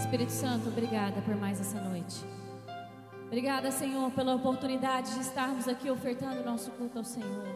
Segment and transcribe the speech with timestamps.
[0.00, 2.24] Espírito Santo, obrigada por mais essa noite.
[3.26, 7.46] Obrigada, Senhor, pela oportunidade de estarmos aqui ofertando nosso culto ao Senhor.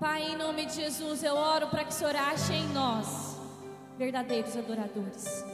[0.00, 3.38] Pai, em nome de Jesus, eu oro para que o Senhor ache em nós
[3.96, 5.44] verdadeiros adoradores.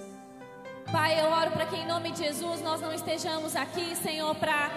[0.91, 4.71] Pai, eu oro para que em nome de Jesus nós não estejamos aqui, Senhor, para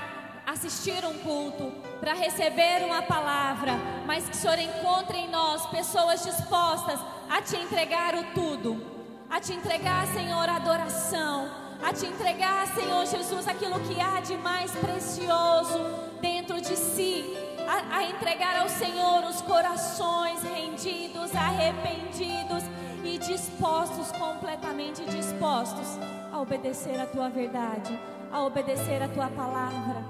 [0.46, 1.72] assistir um culto,
[2.02, 3.72] para receber uma palavra,
[4.06, 7.00] mas que o Senhor encontre em nós pessoas dispostas
[7.30, 8.99] a te entregar o tudo,
[9.30, 11.50] a te entregar, Senhor, adoração,
[11.84, 15.80] a te entregar, Senhor Jesus, aquilo que há de mais precioso
[16.20, 17.38] dentro de si,
[17.68, 22.64] a, a entregar ao Senhor os corações rendidos, arrependidos
[23.04, 25.88] e dispostos, completamente dispostos
[26.32, 27.98] a obedecer a tua verdade,
[28.32, 30.04] a obedecer a tua palavra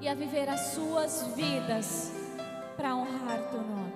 [0.00, 2.12] e a viver as suas vidas
[2.76, 3.92] para honrar teu nome.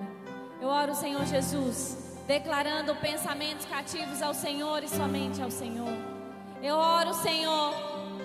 [0.59, 5.93] Eu oro, Senhor Jesus, declarando pensamentos cativos ao Senhor e somente ao Senhor.
[6.61, 7.73] Eu oro, Senhor,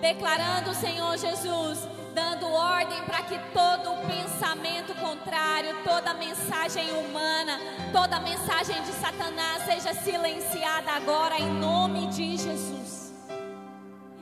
[0.00, 7.58] declarando, Senhor Jesus, dando ordem para que todo pensamento contrário, toda mensagem humana,
[7.92, 13.12] toda mensagem de Satanás seja silenciada agora em nome de Jesus.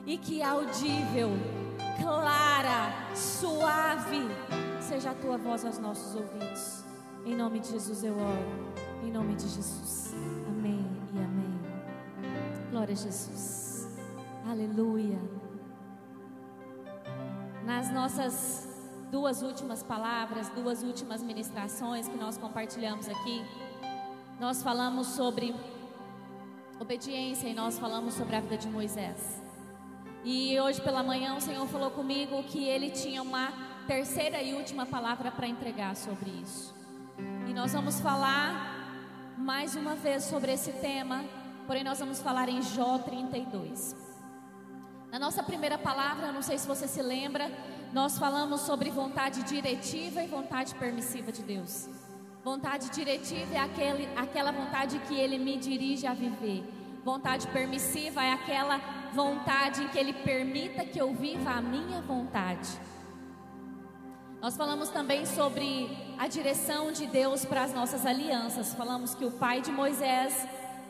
[0.07, 1.33] E que audível,
[2.01, 4.29] clara, suave
[4.81, 6.85] seja a tua voz aos nossos ouvidos.
[7.25, 8.86] Em nome de Jesus eu oro.
[9.07, 10.13] Em nome de Jesus.
[10.49, 11.61] Amém e amém.
[12.71, 13.89] Glória a Jesus.
[14.45, 15.19] Aleluia
[17.65, 18.69] nas nossas
[19.11, 23.45] duas últimas palavras, duas últimas ministrações que nós compartilhamos aqui,
[24.39, 25.53] nós falamos sobre
[26.79, 29.43] obediência e nós falamos sobre a vida de Moisés.
[30.25, 33.53] E hoje pela manhã o Senhor falou comigo que ele tinha uma
[33.87, 36.75] terceira e última palavra para entregar sobre isso.
[37.49, 38.76] E nós vamos falar
[39.37, 41.25] mais uma vez sobre esse tema,
[41.67, 43.95] porém nós vamos falar em Jó 32.
[45.11, 47.51] Na nossa primeira palavra, não sei se você se lembra,
[47.93, 51.89] nós falamos sobre vontade diretiva e vontade permissiva de Deus.
[52.43, 56.65] Vontade diretiva é aquele, aquela vontade que Ele me dirige a viver.
[57.05, 58.79] Vontade permissiva é aquela
[59.13, 62.69] vontade em que Ele permita que eu viva a minha vontade.
[64.47, 68.73] Nós falamos também sobre a direção de Deus para as nossas alianças.
[68.75, 70.33] Falamos que o pai de Moisés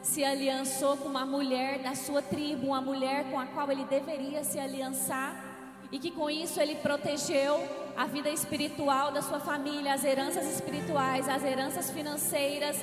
[0.02, 4.44] se aliançou com uma mulher da sua tribo, uma mulher com a qual ele deveria
[4.44, 5.42] se aliançar,
[5.90, 7.58] e que com isso ele protegeu
[7.96, 12.76] a vida espiritual da sua família, as heranças espirituais, as heranças financeiras,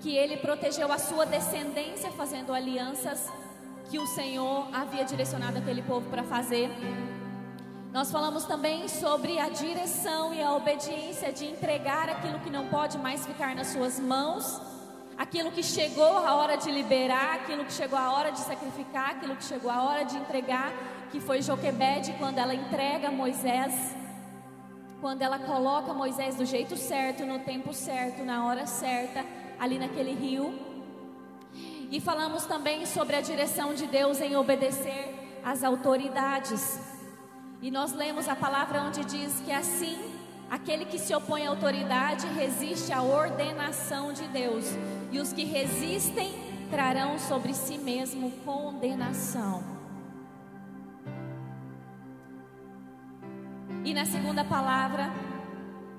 [0.00, 3.30] que ele protegeu a sua descendência fazendo alianças
[3.90, 6.70] que o Senhor havia direcionado aquele povo para fazer.
[7.92, 12.98] Nós falamos também sobre a direção e a obediência de entregar aquilo que não pode
[12.98, 14.60] mais ficar nas suas mãos
[15.18, 19.34] aquilo que chegou a hora de liberar, aquilo que chegou a hora de sacrificar, aquilo
[19.34, 20.72] que chegou a hora de entregar,
[21.10, 23.96] que foi Joquebede quando ela entrega Moisés,
[25.00, 29.24] quando ela coloca Moisés do jeito certo, no tempo certo, na hora certa,
[29.58, 30.56] ali naquele rio.
[31.90, 36.97] E falamos também sobre a direção de Deus em obedecer às autoridades.
[37.60, 40.18] E nós lemos a palavra onde diz que assim
[40.50, 44.64] Aquele que se opõe à autoridade resiste à ordenação de Deus,
[45.12, 46.32] e os que resistem
[46.70, 49.62] trarão sobre si mesmo condenação.
[53.84, 55.12] E na segunda palavra,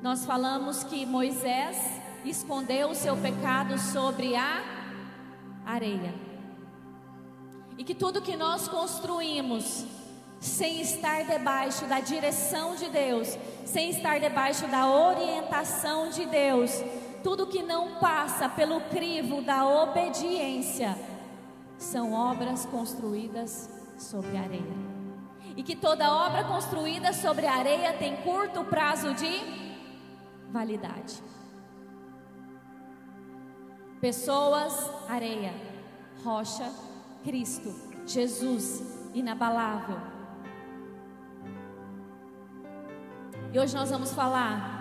[0.01, 1.77] nós falamos que Moisés
[2.25, 4.63] escondeu o seu pecado sobre a
[5.63, 6.13] areia.
[7.77, 9.85] E que tudo que nós construímos
[10.39, 16.71] sem estar debaixo da direção de Deus, sem estar debaixo da orientação de Deus,
[17.23, 20.97] tudo que não passa pelo crivo da obediência,
[21.77, 24.89] são obras construídas sobre areia.
[25.55, 29.41] E que toda obra construída sobre areia tem curto prazo de
[30.49, 31.21] validade.
[33.99, 35.53] Pessoas, areia,
[36.23, 36.71] rocha,
[37.23, 37.75] Cristo,
[38.05, 38.81] Jesus,
[39.13, 40.18] inabalável.
[43.51, 44.79] E hoje nós vamos falar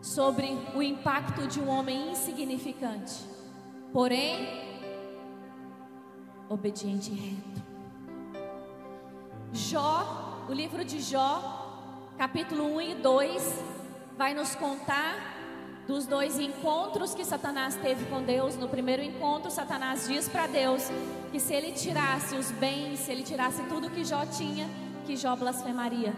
[0.00, 3.12] sobre o impacto de um homem insignificante,
[3.92, 4.48] porém
[6.48, 7.62] obediente e reto.
[9.52, 13.64] Jó, o livro de Jó, capítulo 1 e 2,
[14.16, 15.14] vai nos contar
[15.86, 18.56] dos dois encontros que Satanás teve com Deus.
[18.56, 20.88] No primeiro encontro, Satanás diz para Deus
[21.30, 24.66] que se ele tirasse os bens, se ele tirasse tudo que Jó tinha,
[25.04, 26.14] que Jó blasfemaria.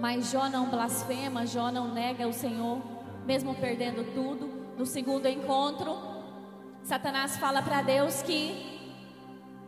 [0.00, 2.80] Mas Jó não blasfema, Jó não nega o Senhor,
[3.26, 4.48] mesmo perdendo tudo.
[4.78, 5.94] No segundo encontro,
[6.82, 8.80] Satanás fala para Deus que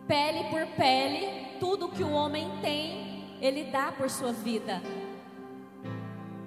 [0.08, 4.81] pele por pele, tudo que o homem tem, ele dá por sua vida.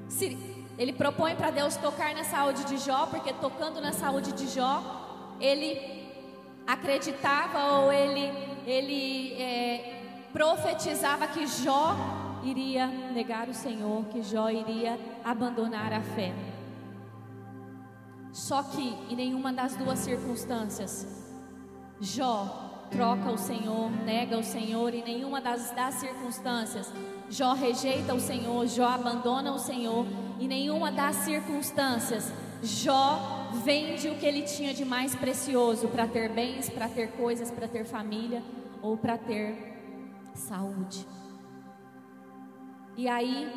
[0.09, 0.35] Se
[0.79, 5.35] ele propõe para Deus tocar na saúde de Jó, porque tocando na saúde de Jó,
[5.39, 6.09] ele
[6.65, 8.31] acreditava ou ele,
[8.65, 10.01] ele é,
[10.33, 16.33] profetizava que Jó iria negar o Senhor, que Jó iria abandonar a fé.
[18.31, 21.07] Só que em nenhuma das duas circunstâncias,
[21.99, 26.91] Jó troca o Senhor, nega o Senhor, em nenhuma das, das circunstâncias,
[27.29, 30.05] Jó rejeita o Senhor, Jó abandona o Senhor,
[30.39, 32.31] em nenhuma das circunstâncias,
[32.61, 37.49] Jó vende o que ele tinha de mais precioso para ter bens, para ter coisas,
[37.49, 38.43] para ter família
[38.81, 41.05] ou para ter saúde.
[42.97, 43.51] E aí,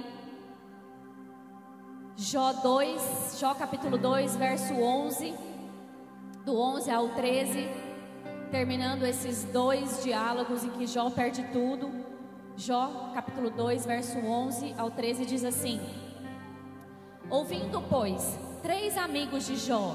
[2.17, 5.33] Jó 2, Jó capítulo 2, verso 11,
[6.45, 7.69] do 11 ao 13,
[8.51, 11.89] terminando esses dois diálogos em que Jó perde tudo.
[12.57, 15.81] Jó capítulo 2, verso 11 ao 13 diz assim:
[17.31, 19.95] Ouvindo, pois, três amigos de Jó,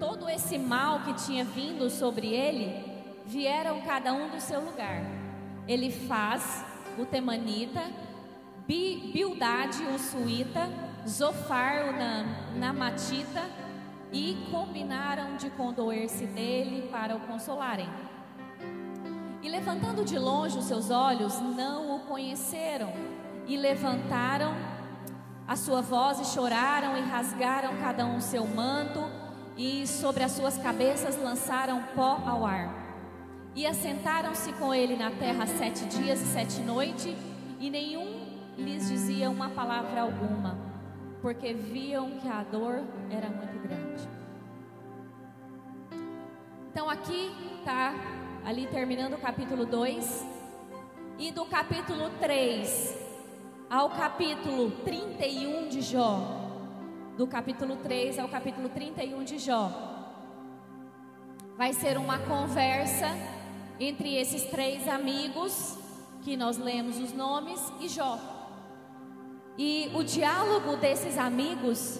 [0.00, 2.84] todo esse mal que tinha vindo sobre ele,
[3.24, 5.04] vieram cada um do seu lugar.
[5.68, 6.64] Ele faz
[6.98, 7.80] o temanita,
[8.66, 10.68] Bildade, o suíta,
[11.08, 13.44] Zofar, o namatita,
[14.12, 17.88] e combinaram de condoer-se dele para o consolarem.
[19.42, 22.92] E levantando de longe os seus olhos, não o conheceram,
[23.46, 24.52] e levantaram
[25.46, 29.00] a sua voz e choraram e rasgaram cada um seu manto,
[29.56, 32.84] e sobre as suas cabeças lançaram pó ao ar.
[33.54, 37.16] E assentaram-se com ele na terra sete dias e sete noites,
[37.60, 38.15] e nenhum
[38.56, 40.58] lhes dizia uma palavra alguma,
[41.20, 44.08] porque viam que a dor era muito grande.
[46.70, 47.94] Então aqui está
[48.44, 50.26] ali terminando o capítulo 2
[51.18, 53.06] e do capítulo 3
[53.68, 56.18] ao capítulo 31 de Jó,
[57.16, 59.70] do capítulo 3 ao capítulo 31 de Jó,
[61.56, 63.08] vai ser uma conversa
[63.80, 65.78] entre esses três amigos
[66.22, 68.35] que nós lemos os nomes e Jó.
[69.58, 71.98] E o diálogo desses amigos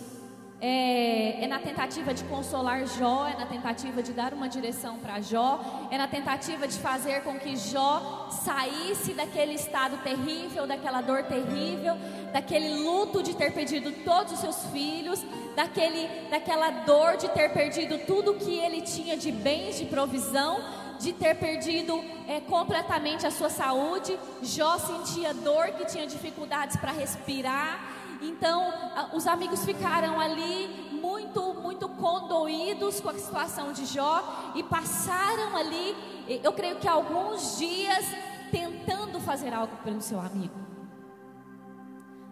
[0.61, 5.21] é, é, na tentativa de consolar Jó, é na tentativa de dar uma direção para
[5.21, 11.25] Jó, é na tentativa de fazer com que Jó saísse daquele estado terrível, daquela dor
[11.25, 11.97] terrível,
[12.33, 15.25] daquele luto de ter perdido todos os seus filhos,
[15.55, 20.63] daquele, daquela dor de ter perdido tudo que ele tinha de bens, de provisão,
[20.99, 24.19] de ter perdido é, completamente a sua saúde.
[24.43, 27.95] Jó sentia dor, que tinha dificuldades para respirar.
[28.23, 28.73] Então,
[29.13, 35.95] os amigos ficaram ali muito, muito condoídos com a situação de Jó e passaram ali,
[36.43, 38.05] eu creio que alguns dias,
[38.51, 40.55] tentando fazer algo pelo seu amigo.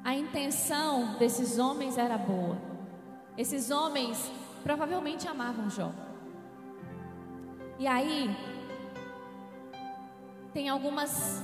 [0.03, 2.59] A intenção desses homens era boa.
[3.37, 4.31] Esses homens
[4.63, 5.93] provavelmente amavam Jó.
[7.79, 8.35] E aí,
[10.55, 11.43] tem algumas,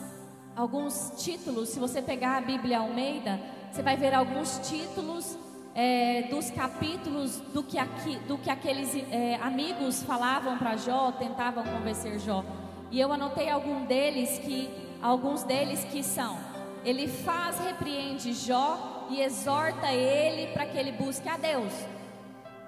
[0.54, 3.40] alguns títulos, se você pegar a Bíblia Almeida,
[3.70, 5.36] você vai ver alguns títulos
[5.74, 11.64] é, dos capítulos do que, aqui, do que aqueles é, amigos falavam para Jó, tentavam
[11.64, 12.44] convencer Jó.
[12.88, 14.70] E eu anotei algum deles que,
[15.02, 16.38] alguns deles que são:
[16.84, 21.72] ele faz, repreende Jó e exorta ele para que ele busque a Deus.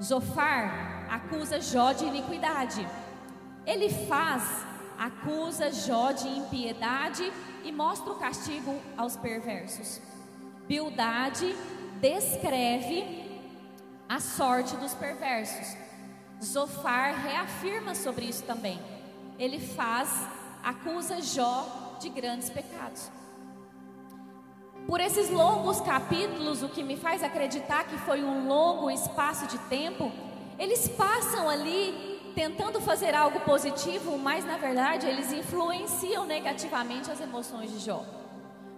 [0.02, 2.84] Zofar acusa Jó de iniquidade.
[3.64, 4.71] Ele faz
[5.02, 7.32] acusa Jó de impiedade
[7.64, 10.00] e mostra o castigo aos perversos.
[10.68, 11.56] Bildade
[12.00, 13.40] descreve
[14.08, 15.76] a sorte dos perversos.
[16.40, 18.80] Zofar reafirma sobre isso também.
[19.40, 20.08] Ele faz,
[20.62, 23.10] acusa Jó de grandes pecados.
[24.86, 29.58] Por esses longos capítulos, o que me faz acreditar que foi um longo espaço de
[29.68, 30.12] tempo,
[30.60, 37.70] eles passam ali tentando fazer algo positivo, mas na verdade eles influenciam negativamente as emoções
[37.70, 38.04] de Jó.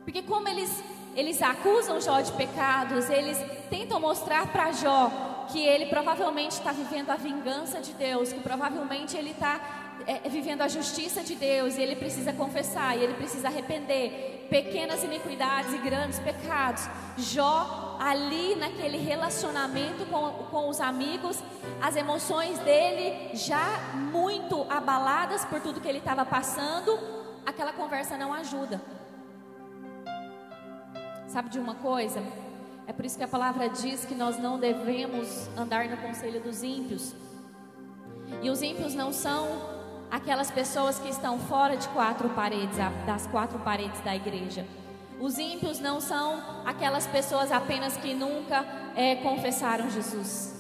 [0.05, 0.83] Porque como eles
[1.17, 3.39] eles acusam Jó de pecados, eles
[3.71, 5.11] tentam mostrar para Jó
[5.51, 9.61] que ele provavelmente está vivendo a vingança de Deus, que provavelmente ele está
[10.07, 15.03] é, vivendo a justiça de Deus e ele precisa confessar e ele precisa arrepender pequenas
[15.03, 16.89] iniquidades e grandes pecados.
[17.17, 21.43] Jó, ali naquele relacionamento com, com os amigos,
[21.81, 23.79] as emoções dele já
[24.13, 26.99] muito abaladas por tudo que ele estava passando,
[27.45, 28.81] aquela conversa não ajuda.
[31.29, 32.23] Sabe de uma coisa?
[32.87, 36.63] É por isso que a palavra diz que nós não devemos andar no conselho dos
[36.63, 37.15] ímpios.
[38.43, 39.49] E os ímpios não são
[40.11, 44.67] aquelas pessoas que estão fora de quatro paredes, das quatro paredes da igreja.
[45.21, 48.65] Os ímpios não são aquelas pessoas apenas que nunca
[48.97, 50.53] é, confessaram Jesus,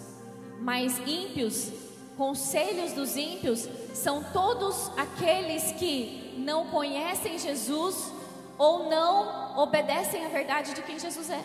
[0.60, 1.72] mas ímpios,
[2.16, 8.12] conselhos dos ímpios, são todos aqueles que não conhecem Jesus
[8.56, 11.42] ou não obedecem à verdade de quem Jesus é.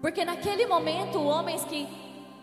[0.00, 1.88] Porque naquele momento, homens que,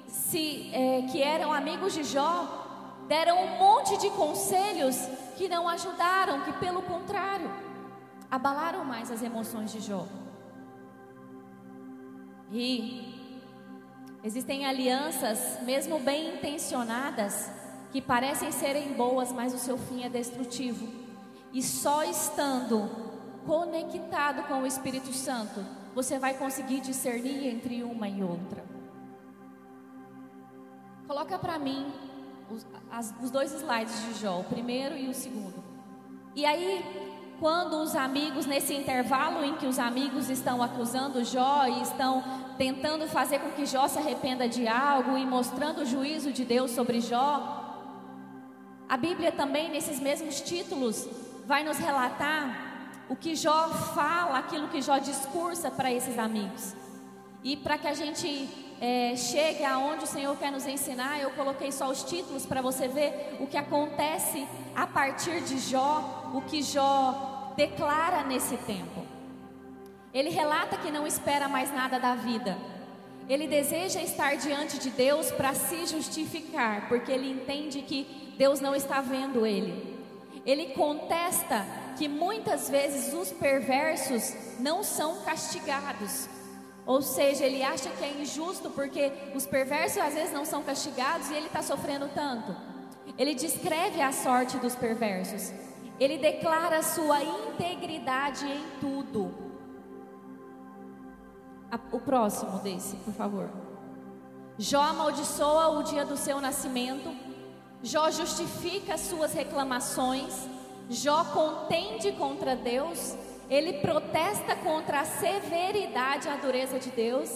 [0.08, 2.62] se, é, que eram amigos de Jó
[3.08, 4.98] deram um monte de conselhos
[5.38, 7.52] que não ajudaram, que pelo contrário,
[8.34, 10.08] abalaram mais as emoções de Jó.
[12.52, 13.38] E
[14.24, 17.52] existem alianças, mesmo bem intencionadas,
[17.92, 20.88] que parecem serem boas, mas o seu fim é destrutivo.
[21.54, 22.90] E só estando
[23.46, 25.64] conectado com o Espírito Santo,
[25.94, 28.66] você vai conseguir discernir entre uma e outra.
[31.06, 31.94] Coloca para mim
[32.50, 35.64] os, as, os dois slides de Jó, o primeiro e o segundo.
[36.36, 41.82] E aí, quando os amigos, nesse intervalo em que os amigos estão acusando Jó e
[41.82, 42.24] estão
[42.58, 46.72] tentando fazer com que Jó se arrependa de algo e mostrando o juízo de Deus
[46.72, 47.64] sobre Jó,
[48.88, 51.08] a Bíblia também, nesses mesmos títulos,
[51.48, 56.76] vai nos relatar o que Jó fala, aquilo que Jó discursa para esses amigos.
[57.44, 58.28] E para que a gente
[58.86, 62.86] é, chegue aonde o Senhor quer nos ensinar, eu coloquei só os títulos para você
[62.86, 69.08] ver o que acontece a partir de Jó, o que Jó declara nesse tempo.
[70.14, 72.58] Ele relata que não espera mais nada da vida.
[73.30, 78.76] Ele deseja estar diante de Deus para se justificar, porque ele entende que Deus não
[78.76, 79.98] está vendo ele.
[80.46, 81.66] Ele contesta
[81.98, 86.28] que muitas vezes os perversos não são castigados.
[86.86, 91.30] Ou seja, ele acha que é injusto porque os perversos às vezes não são castigados
[91.30, 92.56] e ele está sofrendo tanto.
[93.18, 95.54] Ele descreve a sorte dos perversos.
[96.00, 99.34] Ele declara sua integridade em tudo.
[101.92, 103.50] O próximo desse, por favor.
[104.58, 107.16] Jó amaldiçoa o dia do seu nascimento.
[107.82, 110.48] Jó justifica suas reclamações.
[110.90, 113.16] Jó contende contra Deus
[113.50, 117.30] ele protesta contra a severidade e a dureza de Deus,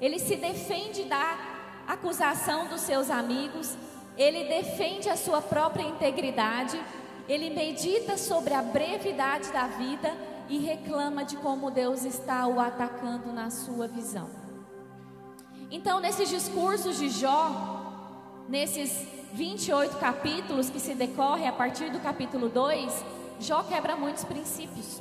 [0.00, 1.38] ele se defende da
[1.86, 3.76] acusação dos seus amigos,
[4.16, 6.80] ele defende a sua própria integridade,
[7.28, 10.12] ele medita sobre a brevidade da vida
[10.48, 14.28] e reclama de como Deus está o atacando na sua visão.
[15.70, 22.48] Então, nesses discursos de Jó, nesses 28 capítulos que se decorrem a partir do capítulo
[22.48, 23.04] 2,
[23.40, 25.00] Jó quebra muitos princípios.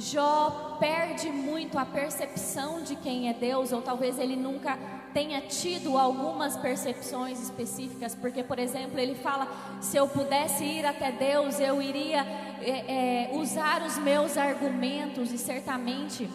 [0.00, 4.78] Jó perde muito a percepção de quem é Deus, ou talvez ele nunca
[5.12, 9.46] tenha tido algumas percepções específicas, porque, por exemplo, ele fala:
[9.80, 12.20] se eu pudesse ir até Deus, eu iria
[12.60, 16.28] é, é, usar os meus argumentos e certamente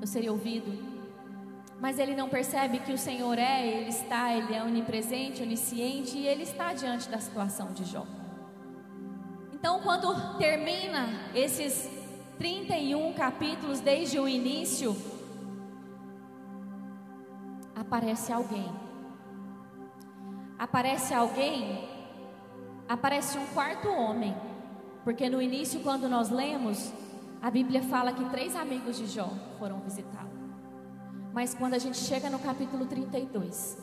[0.00, 0.96] eu seria ouvido.
[1.80, 6.26] Mas ele não percebe que o Senhor é, ele está, ele é onipresente, onisciente e
[6.26, 8.06] ele está diante da situação de Jó.
[9.52, 11.90] Então, quando termina esses
[12.38, 14.96] 31 capítulos desde o início,
[17.74, 18.70] aparece alguém.
[20.58, 21.88] Aparece alguém,
[22.88, 24.34] aparece um quarto homem.
[25.04, 26.92] Porque no início, quando nós lemos,
[27.40, 30.30] a Bíblia fala que três amigos de Jó foram visitá-lo.
[31.32, 33.78] Mas quando a gente chega no capítulo 32,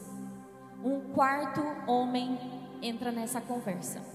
[0.83, 2.37] um quarto homem
[2.81, 4.12] entra nessa conversa.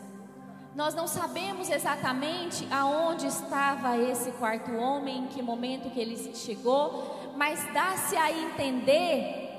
[0.79, 7.33] Nós não sabemos exatamente aonde estava esse quarto homem, em que momento que ele chegou,
[7.37, 9.51] mas dá-se a entender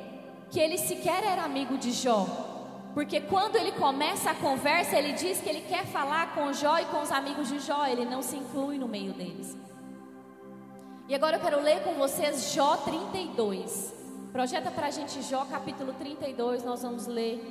[0.50, 2.26] que ele sequer era amigo de Jó.
[2.94, 6.86] Porque quando ele começa a conversa, ele diz que ele quer falar com Jó e
[6.86, 9.58] com os amigos de Jó, ele não se inclui no meio deles.
[11.10, 13.94] E agora eu quero ler com vocês Jó 32.
[14.32, 17.44] Projeta para a gente Jó capítulo 32, nós vamos ler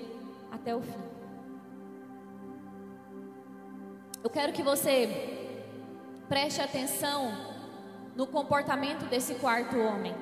[0.51, 1.18] até o fim.
[4.23, 5.09] Eu quero que você
[6.29, 7.31] preste atenção
[8.17, 10.15] no comportamento desse quarto homem.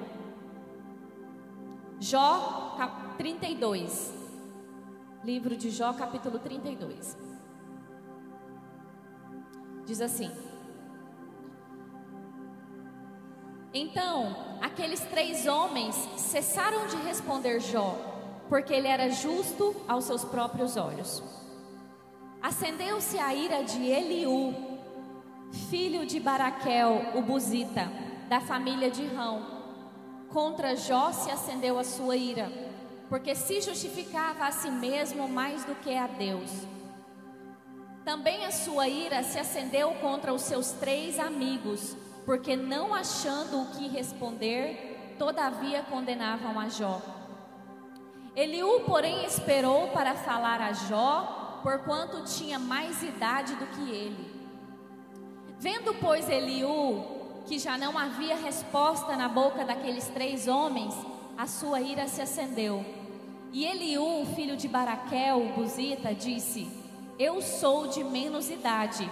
[1.98, 2.76] Jó
[3.16, 4.14] 32.
[5.24, 7.16] Livro de Jó, capítulo 32.
[9.86, 10.30] Diz assim:
[13.72, 17.96] Então, aqueles três homens cessaram de responder Jó,
[18.48, 21.45] porque ele era justo aos seus próprios olhos.
[22.42, 24.54] Acendeu-se a ira de Eliú,
[25.68, 27.90] filho de Baraquel, o Buzita,
[28.28, 29.56] da família de Rão.
[30.28, 32.50] Contra Jó se acendeu a sua ira,
[33.08, 36.50] porque se justificava a si mesmo mais do que a Deus.
[38.04, 43.70] Também a sua ira se acendeu contra os seus três amigos, porque não achando o
[43.70, 47.00] que responder, todavia condenavam a Jó.
[48.34, 54.30] Eliú, porém, esperou para falar a Jó, porquanto tinha mais idade do que ele.
[55.58, 60.94] Vendo, pois, Eliú que já não havia resposta na boca daqueles três homens,
[61.36, 62.84] a sua ira se acendeu.
[63.52, 66.68] E Eliú, filho de Baraquel, Buzita, disse:
[67.18, 69.10] eu sou de menos idade,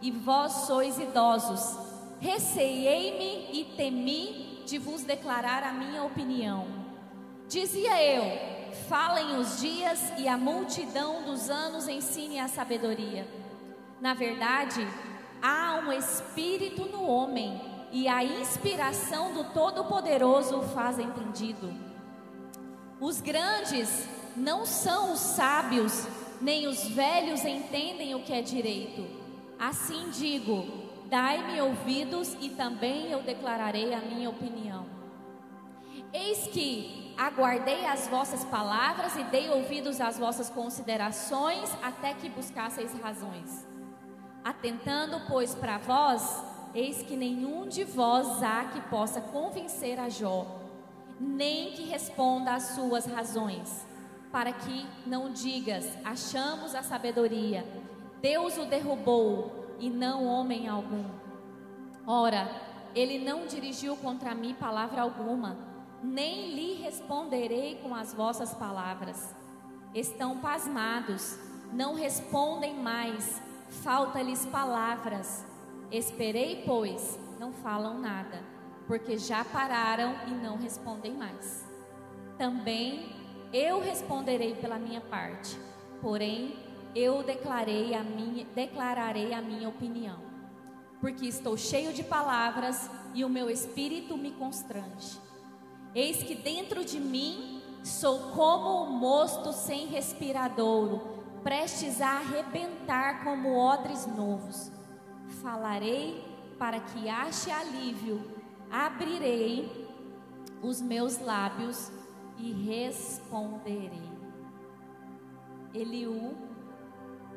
[0.00, 1.76] e vós sois idosos.
[2.20, 6.66] Receiei-me e temi de vos declarar a minha opinião.
[7.48, 8.51] Dizia eu:
[8.88, 13.26] falem os dias e a multidão dos anos ensine a sabedoria.
[14.00, 14.86] Na verdade,
[15.40, 17.60] há um espírito no homem,
[17.92, 21.72] e a inspiração do Todo-Poderoso o faz entendido.
[22.98, 26.06] Os grandes não são os sábios,
[26.40, 29.06] nem os velhos entendem o que é direito.
[29.58, 30.66] Assim digo:
[31.06, 34.86] dai-me ouvidos e também eu declararei a minha opinião.
[36.12, 42.92] Eis que aguardei as vossas palavras e dei ouvidos às vossas considerações, até que buscasseis
[43.00, 43.66] razões.
[44.44, 50.46] Atentando, pois, para vós, eis que nenhum de vós há que possa convencer a Jó,
[51.18, 53.86] nem que responda às suas razões
[54.32, 57.64] para que não digas: achamos a sabedoria,
[58.20, 61.04] Deus o derrubou e não homem algum.
[62.06, 62.50] Ora,
[62.94, 65.56] ele não dirigiu contra mim palavra alguma,
[66.02, 69.34] nem lhe responderei com as vossas palavras.
[69.94, 71.38] Estão pasmados,
[71.72, 73.40] não respondem mais,
[73.82, 75.44] falta-lhes palavras.
[75.90, 78.42] Esperei, pois, não falam nada,
[78.86, 81.64] porque já pararam e não respondem mais.
[82.36, 83.14] Também
[83.52, 85.56] eu responderei pela minha parte,
[86.00, 86.56] porém
[86.94, 90.18] eu declarei a minha, declararei a minha opinião,
[91.00, 95.31] porque estou cheio de palavras e o meu espírito me constrange.
[95.94, 103.56] Eis que dentro de mim sou como um mosto sem respiradouro, prestes a arrebentar como
[103.56, 104.70] odres novos.
[105.42, 106.24] Falarei
[106.58, 108.22] para que ache alívio,
[108.70, 109.88] abrirei
[110.62, 111.90] os meus lábios
[112.38, 114.10] e responderei.
[115.74, 116.36] Eliú,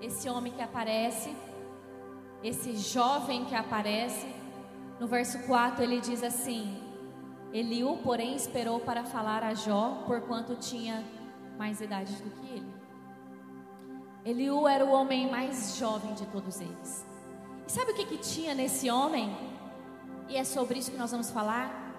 [0.01, 1.35] esse homem que aparece,
[2.43, 4.27] esse jovem que aparece,
[4.99, 6.84] no verso 4 ele diz assim:
[7.55, 11.01] Eliú, porém, esperou para falar a Jó, porquanto tinha
[11.57, 12.73] mais idade do que ele.
[14.25, 17.05] Eliú era o homem mais jovem de todos eles.
[17.65, 19.33] E sabe o que, que tinha nesse homem?
[20.27, 21.95] E é sobre isso que nós vamos falar.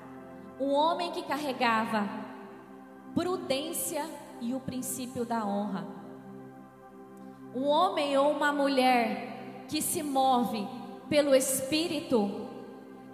[0.60, 2.06] Um homem que carregava
[3.14, 4.04] prudência
[4.42, 5.86] e o princípio da honra.
[7.54, 10.68] Um homem ou uma mulher que se move
[11.08, 12.45] pelo Espírito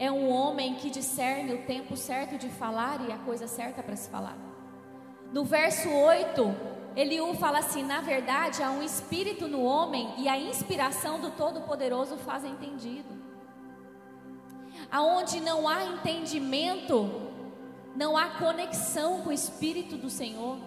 [0.03, 3.95] é um homem que discerne o tempo certo de falar e a coisa certa para
[3.95, 4.37] se falar.
[5.33, 6.43] No verso 8,
[6.97, 12.17] Eliú fala assim: na verdade, há um espírito no homem e a inspiração do Todo-Poderoso
[12.17, 13.15] faz entendido.
[14.91, 17.31] Aonde não há entendimento,
[17.95, 20.59] não há conexão com o Espírito do Senhor.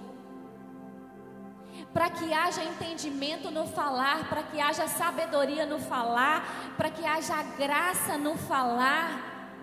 [1.96, 7.42] Para que haja entendimento no falar, para que haja sabedoria no falar, para que haja
[7.58, 9.54] graça no falar,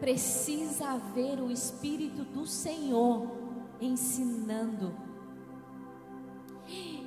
[0.00, 3.28] precisa haver o Espírito do Senhor
[3.80, 4.92] ensinando.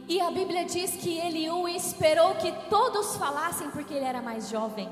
[0.08, 4.90] E a Bíblia diz que Eliú esperou que todos falassem porque ele era mais jovem.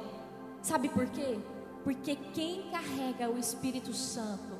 [0.62, 1.40] Sabe por quê?
[1.86, 4.60] Porque quem carrega o Espírito Santo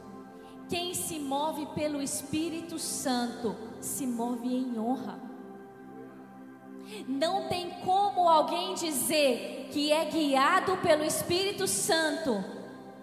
[0.70, 5.20] quem se move pelo Espírito Santo se move em honra.
[7.08, 12.44] Não tem como alguém dizer que é guiado pelo Espírito Santo,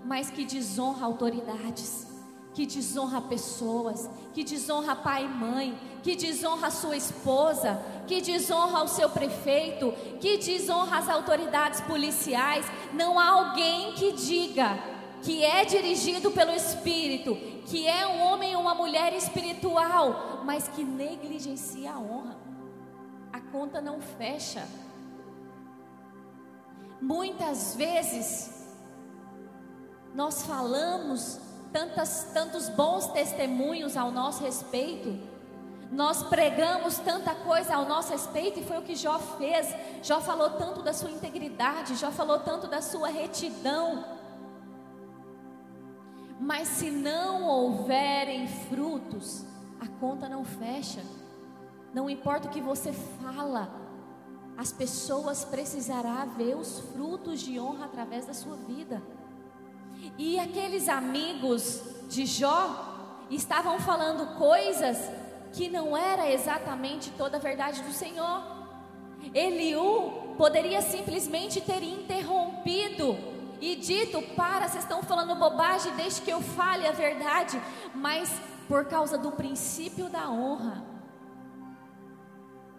[0.05, 2.07] mas que desonra autoridades,
[2.53, 8.89] que desonra pessoas, que desonra pai e mãe, que desonra sua esposa, que desonra o
[8.89, 12.67] seu prefeito, que desonra as autoridades policiais.
[12.93, 18.63] Não há alguém que diga que é dirigido pelo Espírito, que é um homem ou
[18.63, 22.37] uma mulher espiritual, mas que negligencia a honra.
[23.33, 24.67] A conta não fecha.
[27.01, 28.67] Muitas vezes
[30.15, 31.39] nós falamos
[31.73, 35.15] tantas, tantos bons testemunhos ao nosso respeito,
[35.91, 39.75] nós pregamos tanta coisa ao nosso respeito e foi o que Jó fez.
[40.03, 44.05] Jó falou tanto da sua integridade, Jó falou tanto da sua retidão.
[46.39, 49.45] Mas se não houverem frutos,
[49.81, 51.03] a conta não fecha.
[51.95, 53.71] Não importa o que você fala,
[54.57, 59.03] as pessoas precisarão ver os frutos de honra através da sua vida.
[60.19, 65.11] E aqueles amigos de Jó estavam falando coisas
[65.53, 68.43] que não era exatamente toda a verdade do Senhor.
[69.35, 73.17] Eliú poderia simplesmente ter interrompido
[73.61, 77.61] e dito: Para, vocês estão falando bobagem, deixe que eu fale a verdade.
[77.95, 78.31] Mas
[78.69, 80.85] por causa do princípio da honra,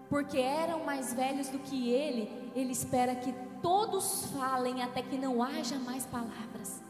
[0.10, 5.44] porque eram mais velhos do que ele, ele espera que todos falem até que não
[5.44, 6.82] haja mais palavras.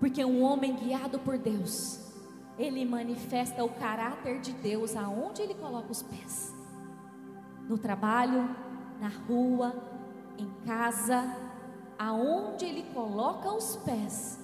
[0.00, 2.00] Porque um homem guiado por Deus,
[2.58, 6.54] ele manifesta o caráter de Deus aonde ele coloca os pés.
[7.68, 8.48] No trabalho,
[9.00, 9.74] na rua,
[10.36, 11.24] em casa,
[11.98, 14.38] aonde ele coloca os pés,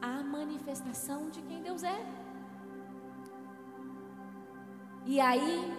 [0.00, 2.04] a manifestação de quem Deus é.
[5.04, 5.72] E aí,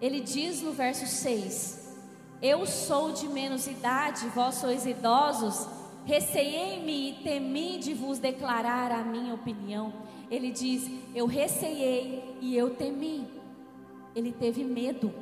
[0.00, 1.96] ele diz no verso 6:
[2.40, 5.68] Eu sou de menos idade, vós sois idosos,
[6.04, 9.92] receei-me e temi de vos declarar a minha opinião.
[10.30, 13.28] Ele diz: Eu receei e eu temi.
[14.14, 15.12] Ele teve medo,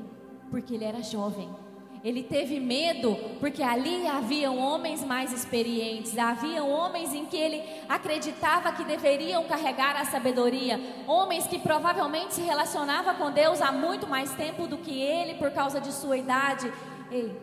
[0.50, 1.61] porque ele era jovem.
[2.04, 8.72] Ele teve medo porque ali haviam homens mais experientes, haviam homens em que ele acreditava
[8.72, 14.32] que deveriam carregar a sabedoria, homens que provavelmente se relacionavam com Deus há muito mais
[14.32, 16.72] tempo do que ele por causa de sua idade.
[17.10, 17.36] Ei,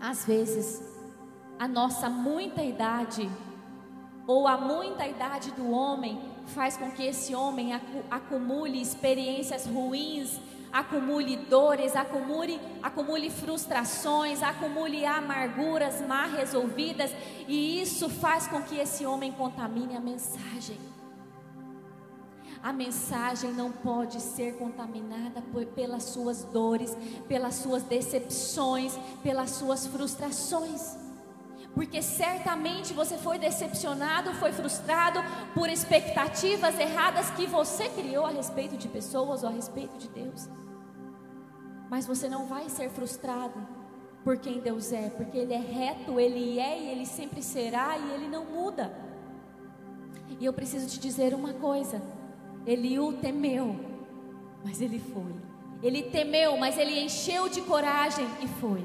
[0.00, 0.80] às vezes
[1.58, 3.28] a nossa muita idade
[4.26, 7.72] ou a muita idade do homem faz com que esse homem
[8.10, 10.40] acumule experiências ruins
[10.72, 17.10] acumule dores, acumule, acumule frustrações, acumule amarguras mal resolvidas,
[17.46, 20.78] e isso faz com que esse homem contamine a mensagem.
[22.62, 26.96] A mensagem não pode ser contaminada por, pelas suas dores,
[27.28, 31.05] pelas suas decepções, pelas suas frustrações.
[31.76, 35.20] Porque certamente você foi decepcionado, foi frustrado
[35.52, 40.48] por expectativas erradas que você criou a respeito de pessoas ou a respeito de Deus.
[41.90, 43.54] Mas você não vai ser frustrado
[44.24, 48.10] por quem Deus é, porque Ele é reto, Ele é e Ele sempre será e
[48.14, 48.90] Ele não muda.
[50.40, 52.00] E eu preciso te dizer uma coisa:
[52.66, 53.76] Eliú temeu,
[54.64, 55.34] mas ele foi.
[55.82, 58.84] Ele temeu, mas ele encheu de coragem e foi.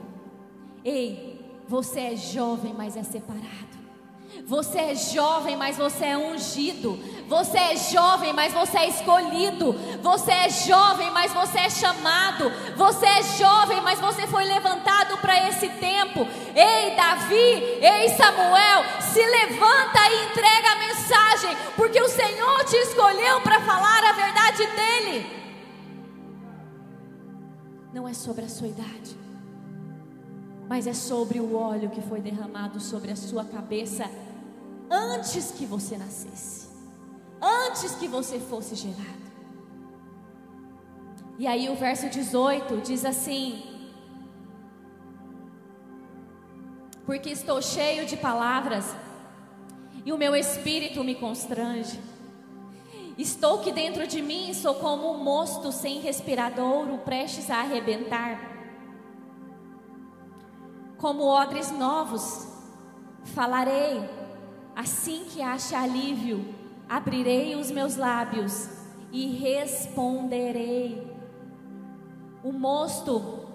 [0.83, 1.30] Ei,
[1.71, 3.71] você é jovem, mas é separado.
[4.45, 6.99] Você é jovem, mas você é ungido.
[7.29, 9.71] Você é jovem, mas você é escolhido.
[10.01, 12.51] Você é jovem, mas você é chamado.
[12.75, 16.27] Você é jovem, mas você foi levantado para esse tempo.
[16.53, 23.39] Ei, Davi, ei, Samuel, se levanta e entrega a mensagem, porque o Senhor te escolheu
[23.39, 25.25] para falar a verdade dele.
[27.93, 29.21] Não é sobre a sua idade
[30.71, 34.09] mas é sobre o óleo que foi derramado sobre a sua cabeça
[34.89, 36.69] antes que você nascesse,
[37.41, 39.25] antes que você fosse gerado.
[41.37, 43.61] E aí o verso 18 diz assim:
[47.05, 48.95] Porque estou cheio de palavras
[50.05, 51.99] e o meu espírito me constrange.
[53.17, 58.60] Estou que dentro de mim sou como um mosto sem respiradouro, prestes a arrebentar
[61.01, 62.47] como odres novos.
[63.33, 64.07] Falarei,
[64.75, 66.53] assim que ache alívio,
[66.87, 68.69] abrirei os meus lábios
[69.11, 71.11] e responderei.
[72.43, 73.47] O mosto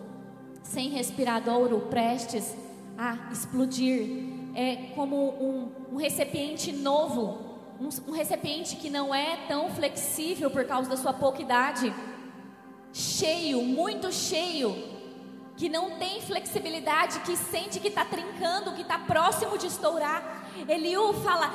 [0.63, 2.55] sem respiradouro, prestes
[2.99, 7.39] a explodir, é como um, um recipiente novo,
[7.81, 11.95] um, um recipiente que não é tão flexível por causa da sua pouca idade,
[12.93, 14.96] cheio, muito cheio
[15.57, 20.47] que não tem flexibilidade, que sente que está trincando, que está próximo de estourar.
[20.69, 21.53] Eliú fala: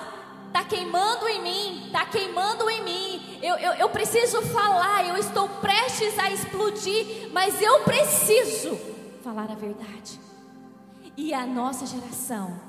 [0.48, 3.40] está queimando em mim, está queimando em mim.
[3.42, 8.78] Eu, eu, eu preciso falar, eu estou prestes a explodir, mas eu preciso
[9.24, 10.20] falar a verdade.
[11.16, 12.60] E a nossa geração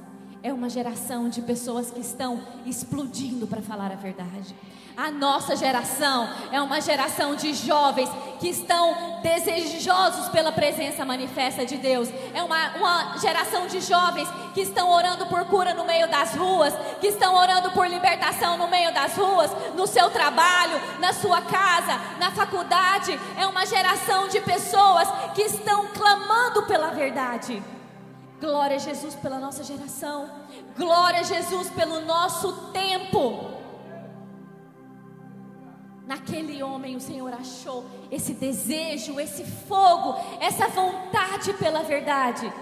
[0.43, 4.55] é uma geração de pessoas que estão explodindo para falar a verdade.
[4.97, 11.77] A nossa geração é uma geração de jovens que estão desejosos pela presença manifesta de
[11.79, 12.09] Deus.
[12.35, 16.75] É uma, uma geração de jovens que estão orando por cura no meio das ruas,
[17.01, 21.99] que estão orando por libertação no meio das ruas, no seu trabalho, na sua casa,
[22.19, 23.19] na faculdade.
[23.39, 27.63] É uma geração de pessoas que estão clamando pela verdade.
[28.41, 30.29] Glória a Jesus pela nossa geração.
[30.77, 33.52] Glória a Jesus pelo nosso tempo.
[36.07, 42.53] Naquele homem o Senhor achou esse desejo, esse fogo, essa vontade pela verdade.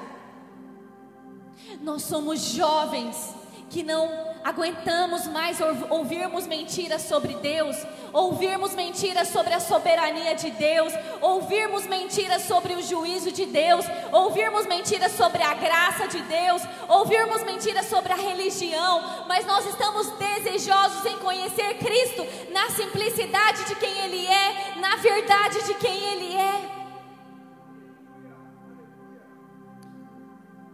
[1.81, 3.35] Nós somos jovens
[3.71, 5.59] que não aguentamos mais
[5.91, 7.77] ouvirmos mentiras sobre Deus,
[8.13, 14.67] ouvirmos mentiras sobre a soberania de Deus, ouvirmos mentiras sobre o juízo de Deus, ouvirmos
[14.67, 21.05] mentiras sobre a graça de Deus, ouvirmos mentiras sobre a religião, mas nós estamos desejosos
[21.07, 26.81] em conhecer Cristo na simplicidade de quem Ele é, na verdade de quem Ele é.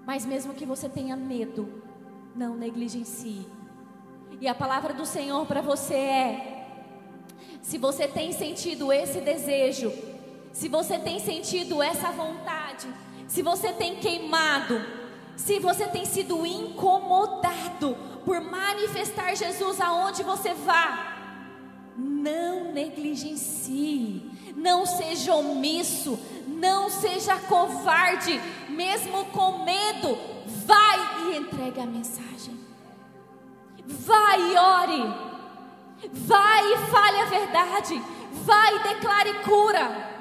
[0.07, 1.83] Mas mesmo que você tenha medo,
[2.37, 3.56] não negligencie.
[4.41, 6.67] E a palavra do Senhor para você é:
[7.63, 9.93] se você tem sentido esse desejo,
[10.53, 12.87] se você tem sentido essa vontade,
[13.27, 14.85] se você tem queimado,
[15.37, 21.17] se você tem sido incomodado por manifestar Jesus aonde você vá,
[21.97, 30.19] não negligencie, não seja omisso, não seja covarde, mesmo com medo,
[30.67, 32.66] vai e entregue a mensagem.
[33.87, 35.27] Vai e ore.
[36.13, 38.03] Vai e fale a verdade.
[38.45, 40.17] Vai e declare cura.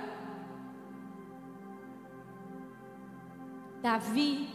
[3.82, 4.50] Davi,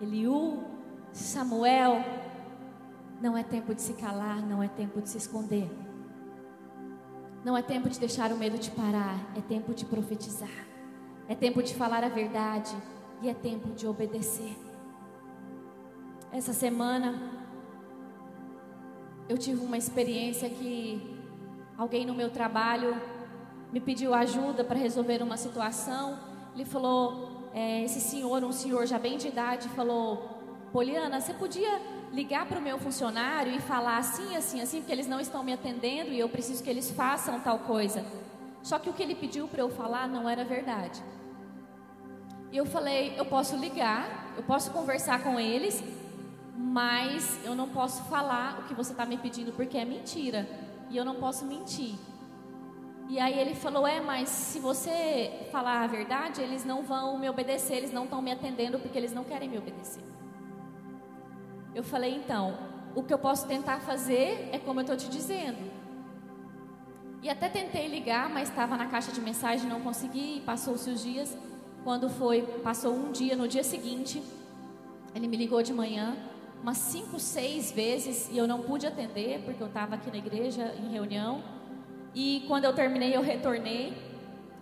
[0.00, 0.64] Eliú,
[1.12, 2.04] Samuel,
[3.20, 5.70] não é tempo de se calar, não é tempo de se esconder.
[7.44, 10.66] Não é tempo de deixar o medo te parar, é tempo de profetizar.
[11.28, 12.76] É tempo de falar a verdade
[13.20, 14.56] e é tempo de obedecer.
[16.30, 17.41] Essa semana
[19.32, 21.00] eu tive uma experiência que
[21.78, 23.00] alguém no meu trabalho
[23.72, 26.18] me pediu ajuda para resolver uma situação.
[26.54, 30.06] Ele falou, é, esse senhor, um senhor já bem de idade, falou:
[30.70, 31.80] Poliana, você podia
[32.12, 35.54] ligar para o meu funcionário e falar assim, assim, assim, porque eles não estão me
[35.54, 38.04] atendendo e eu preciso que eles façam tal coisa.
[38.62, 41.02] Só que o que ele pediu para eu falar não era verdade.
[42.52, 45.82] E eu falei: eu posso ligar, eu posso conversar com eles,
[46.56, 50.48] mas eu não posso falar o que você está me pedindo porque é mentira
[50.90, 51.94] e eu não posso mentir.
[53.08, 57.28] E aí ele falou: É, mas se você falar a verdade, eles não vão me
[57.28, 60.02] obedecer, eles não estão me atendendo porque eles não querem me obedecer.
[61.74, 62.56] Eu falei: Então,
[62.94, 65.70] o que eu posso tentar fazer é como eu estou te dizendo.
[67.22, 70.42] E até tentei ligar, mas estava na caixa de mensagem, não consegui.
[70.44, 71.36] Passou-se os dias.
[71.84, 74.22] Quando foi, passou um dia, no dia seguinte,
[75.14, 76.16] ele me ligou de manhã
[76.62, 80.74] umas cinco, seis vezes e eu não pude atender porque eu estava aqui na igreja
[80.78, 81.42] em reunião.
[82.14, 83.92] E quando eu terminei, eu retornei.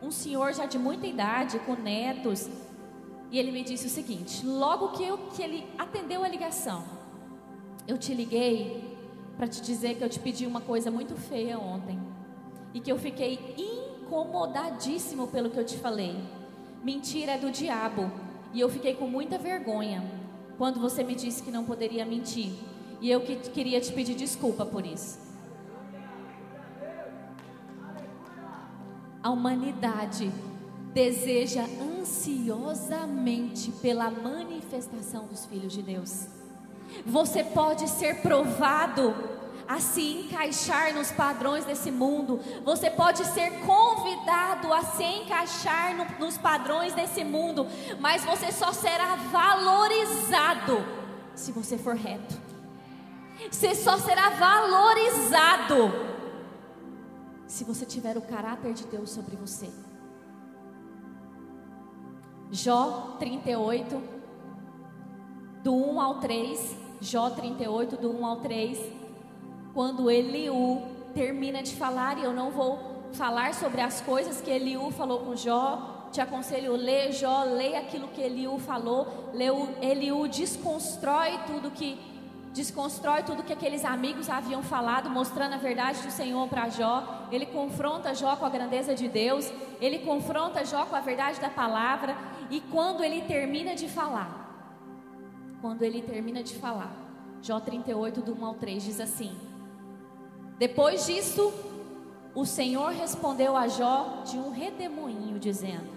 [0.02, 2.48] Um senhor já de muita idade, com netos,
[3.30, 6.84] e ele me disse o seguinte: logo que, eu, que ele atendeu a ligação,
[7.86, 8.96] eu te liguei
[9.36, 12.00] para te dizer que eu te pedi uma coisa muito feia ontem
[12.72, 16.16] e que eu fiquei incomodadíssimo pelo que eu te falei.
[16.82, 18.10] Mentira é do diabo
[18.54, 20.19] e eu fiquei com muita vergonha
[20.60, 22.52] quando você me disse que não poderia mentir.
[23.00, 25.18] E eu que queria te pedir desculpa por isso.
[29.22, 30.30] A humanidade
[30.92, 31.64] deseja
[31.98, 36.26] ansiosamente pela manifestação dos filhos de Deus.
[37.06, 39.14] Você pode ser provado
[39.70, 42.40] a se encaixar nos padrões desse mundo.
[42.64, 47.64] Você pode ser convidado a se encaixar no, nos padrões desse mundo,
[48.00, 50.84] mas você só será valorizado
[51.36, 52.36] se você for reto.
[53.48, 55.92] Você só será valorizado
[57.46, 59.70] se você tiver o caráter de Deus sobre você.
[62.50, 64.02] Jó 38,
[65.62, 66.76] do 1 ao 3.
[67.00, 68.99] Jó 38, do 1 ao 3
[69.72, 70.82] quando Eliú
[71.14, 72.78] termina de falar, e eu não vou
[73.12, 78.08] falar sobre as coisas que Eliú falou com Jó, te aconselho, lê Jó, lê aquilo
[78.08, 79.30] que Eliú falou,
[79.80, 81.98] Eliú desconstrói tudo que
[82.52, 87.28] desconstrói tudo que aqueles amigos haviam falado, mostrando a verdade do Senhor para Jó.
[87.30, 91.48] Ele confronta Jó com a grandeza de Deus, ele confronta Jó com a verdade da
[91.48, 92.16] palavra,
[92.50, 94.48] e quando ele termina de falar,
[95.60, 96.92] quando ele termina de falar,
[97.40, 99.32] Jó 38, do 1 ao 3 diz assim:
[100.60, 101.54] depois disso,
[102.34, 105.88] o Senhor respondeu a Jó de um redemoinho, dizendo: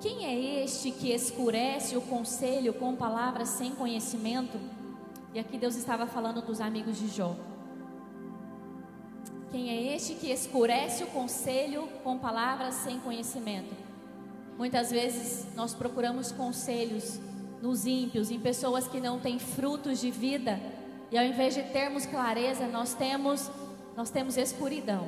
[0.00, 4.58] Quem é este que escurece o conselho com palavras sem conhecimento?
[5.34, 7.36] E aqui Deus estava falando dos amigos de Jó.
[9.50, 13.76] Quem é este que escurece o conselho com palavras sem conhecimento?
[14.56, 17.20] Muitas vezes nós procuramos conselhos
[17.60, 20.58] nos ímpios, em pessoas que não têm frutos de vida
[21.12, 23.50] e ao invés de termos clareza, nós temos
[23.94, 25.06] nós temos escuridão.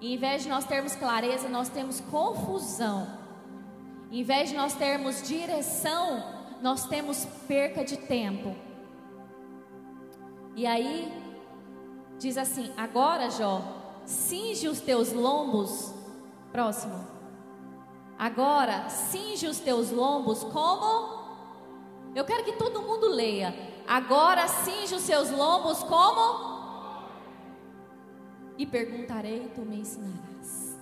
[0.00, 3.08] E em vez de nós termos clareza, nós temos confusão.
[4.12, 6.22] Em vez de nós termos direção,
[6.60, 8.54] nós temos perca de tempo.
[10.54, 11.10] E aí,
[12.18, 13.62] diz assim: agora, Jó,
[14.04, 15.94] cinge os teus lombos.
[16.52, 17.14] Próximo.
[18.18, 21.24] Agora, cinge os teus lombos como?
[22.14, 23.73] Eu quero que todo mundo leia.
[23.86, 26.54] Agora, cinge os seus lombos como?
[28.56, 30.78] E perguntarei, tu me ensinarás.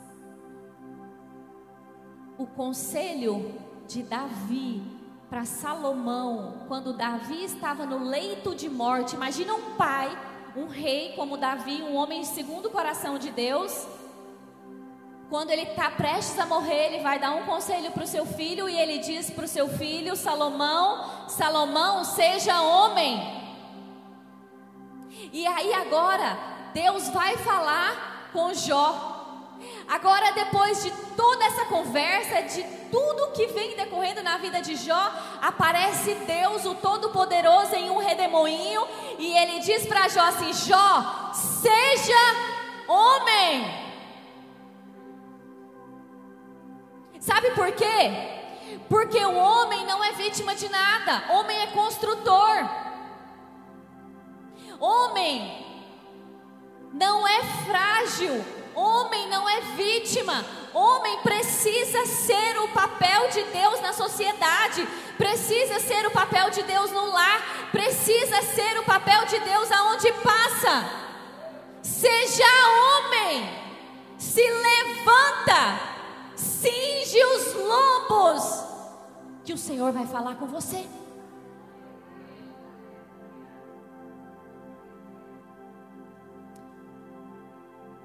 [2.39, 3.55] O conselho
[3.89, 4.83] de Davi
[5.29, 9.17] para Salomão, quando Davi estava no leito de morte.
[9.17, 10.11] Imagina um pai,
[10.55, 13.87] um rei como Davi, um homem segundo o coração de Deus
[15.33, 18.69] quando ele está prestes a morrer, ele vai dar um conselho para o seu filho
[18.69, 23.19] e ele diz para o seu filho, Salomão: Salomão, seja homem.
[25.33, 26.39] E aí agora,
[26.75, 29.57] Deus vai falar com Jó.
[29.89, 35.13] Agora, depois de toda essa conversa, de tudo que vem decorrendo na vida de Jó,
[35.41, 38.87] aparece Deus, o Todo-Poderoso, em um redemoinho,
[39.19, 42.52] e ele diz para Jó assim: Jó, seja homem.
[47.63, 48.11] Por quê?
[48.89, 52.69] Porque o homem não é vítima de nada, homem é construtor.
[54.81, 55.65] Homem
[56.93, 58.45] não é frágil,
[58.75, 60.45] homem não é vítima.
[60.75, 64.85] Homem precisa ser o papel de Deus na sociedade,
[65.17, 70.13] precisa ser o papel de Deus no lar, precisa ser o papel de Deus aonde
[70.15, 70.85] passa.
[71.81, 72.45] Seja
[72.81, 73.49] homem,
[74.19, 75.92] se levanta
[76.63, 78.65] cinge os lombos,
[79.45, 80.87] que o Senhor vai falar com você.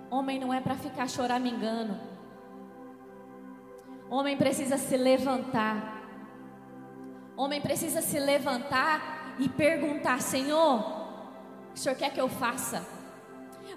[0.10, 1.96] Homem não é para ficar choramingando.
[4.10, 5.76] Homem precisa se levantar.
[7.36, 12.84] Homem precisa se levantar e perguntar: Senhor, o que o Senhor quer que eu faça?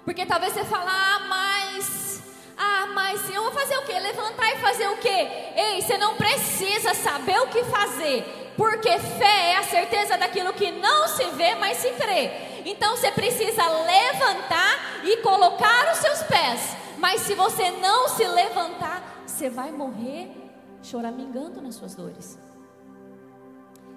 [0.03, 2.20] Porque talvez você fale, ah, mas
[2.63, 3.99] ah, mas eu vou fazer o quê?
[3.99, 5.27] Levantar e fazer o quê?
[5.55, 10.71] Ei, você não precisa saber o que fazer, porque fé é a certeza daquilo que
[10.71, 12.29] não se vê, mas se crê.
[12.63, 16.77] Então você precisa levantar e colocar os seus pés.
[16.99, 20.29] Mas se você não se levantar, você vai morrer
[20.83, 22.37] choramingando nas suas dores.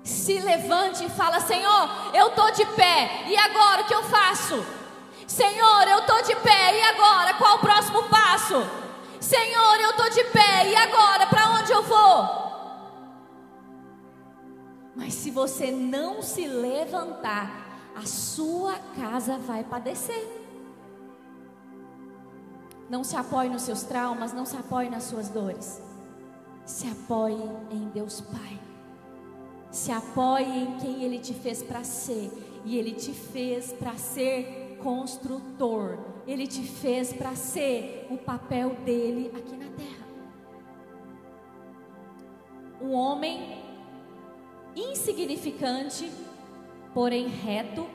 [0.03, 4.65] Se levante e fala: Senhor, eu estou de pé, e agora o que eu faço?
[5.27, 5.94] Senhor, eu
[9.21, 11.27] Senhor, eu estou de pé, e agora?
[11.27, 12.45] Para onde eu vou?
[14.95, 17.65] Mas se você não se levantar,
[17.97, 20.27] a sua casa vai padecer.
[22.89, 25.81] Não se apoie nos seus traumas, não se apoie nas suas dores.
[26.65, 28.61] Se apoie em Deus Pai.
[29.71, 32.31] Se apoie em quem Ele te fez para ser.
[32.65, 35.99] E Ele te fez para ser construtor.
[36.27, 40.05] Ele te fez para ser o papel dele aqui na terra.
[42.81, 43.63] Um homem
[44.77, 46.11] insignificante,
[46.93, 47.87] porém reto,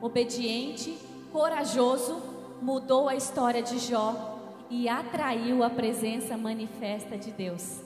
[0.00, 0.96] obediente,
[1.32, 2.22] corajoso,
[2.62, 4.38] mudou a história de Jó
[4.70, 7.80] e atraiu a presença manifesta de Deus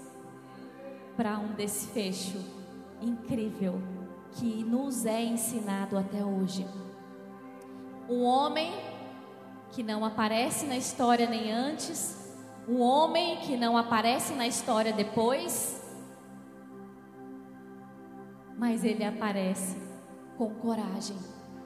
[1.16, 2.38] para um desfecho
[3.00, 3.80] incrível
[4.32, 6.66] que nos é ensinado até hoje.
[8.10, 8.72] Um homem
[9.70, 12.18] que não aparece na história nem antes,
[12.68, 15.80] um homem que não aparece na história depois,
[18.58, 19.76] mas ele aparece
[20.36, 21.16] com coragem,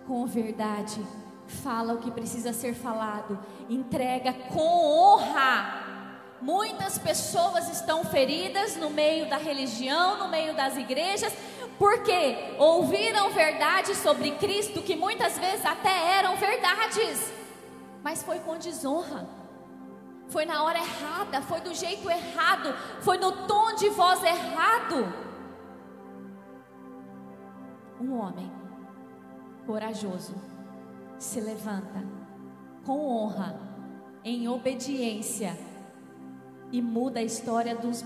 [0.06, 1.00] com verdade,
[1.46, 3.38] fala o que precisa ser falado,
[3.70, 5.82] entrega com honra.
[6.42, 11.32] Muitas pessoas estão feridas no meio da religião, no meio das igrejas,
[11.78, 17.32] porque ouviram verdades sobre Cristo que muitas vezes até eram verdades,
[18.02, 19.28] mas foi com desonra.
[20.28, 25.12] Foi na hora errada, foi do jeito errado, foi no tom de voz errado.
[28.00, 28.50] Um homem
[29.66, 30.34] corajoso
[31.18, 32.02] se levanta
[32.84, 33.58] com honra,
[34.22, 35.56] em obediência,
[36.72, 38.04] e muda a história dos,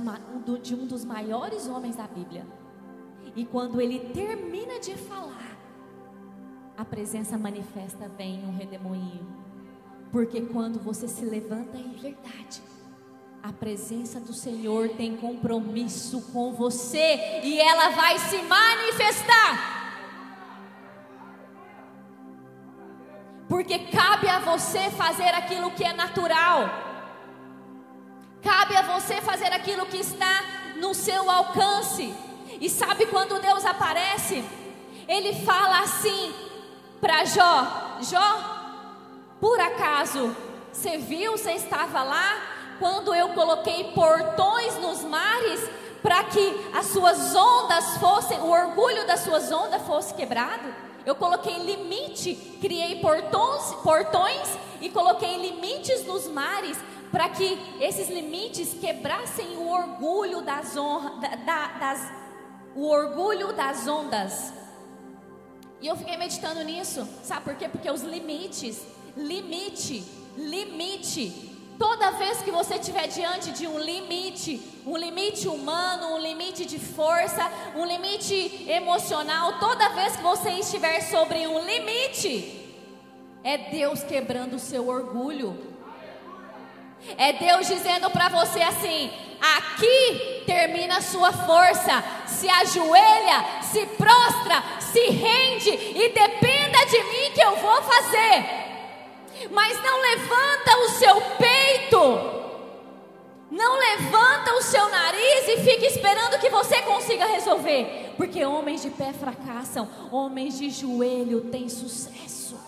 [0.63, 2.47] de um dos maiores homens da Bíblia.
[3.39, 5.57] E quando ele termina de falar,
[6.77, 9.25] a presença manifesta vem um redemoinho.
[10.11, 12.61] Porque quando você se levanta em verdade,
[13.41, 19.79] a presença do Senhor tem compromisso com você e ela vai se manifestar.
[23.49, 26.69] Porque cabe a você fazer aquilo que é natural.
[28.43, 30.43] Cabe a você fazer aquilo que está
[30.81, 32.13] no seu alcance.
[32.61, 34.45] E sabe quando Deus aparece?
[35.07, 36.35] Ele fala assim
[37.01, 38.59] para Jó: Jó,
[39.41, 40.35] por acaso
[40.73, 42.41] você viu, você estava lá
[42.79, 45.61] quando eu coloquei portões nos mares
[46.03, 50.73] para que as suas ondas fossem, o orgulho das suas ondas fosse quebrado?
[51.05, 54.49] Eu coloquei limite, criei portões, portões
[54.81, 56.79] e coloquei limites nos mares
[57.11, 62.13] para que esses limites quebrassem o orgulho das, honra, da, das,
[62.79, 64.53] o orgulho das ondas.
[65.81, 67.69] E eu fiquei meditando nisso, sabe por quê?
[67.69, 68.81] Porque os limites,
[69.17, 70.05] limite,
[70.37, 71.25] limite.
[71.77, 76.79] Toda vez que você estiver diante de um limite, um limite humano, um limite de
[76.79, 82.33] força, um limite emocional, toda vez que você estiver sobre um limite,
[83.43, 85.51] é Deus quebrando o seu orgulho.
[87.17, 89.11] É Deus dizendo para você assim:
[89.41, 92.03] aqui termina a sua força.
[92.27, 99.49] Se ajoelha, se prostra, se rende e dependa de mim que eu vou fazer.
[99.51, 102.39] Mas não levanta o seu peito.
[103.51, 108.15] Não levanta o seu nariz e fica esperando que você consiga resolver.
[108.17, 112.59] Porque homens de pé fracassam, homens de joelho têm sucesso.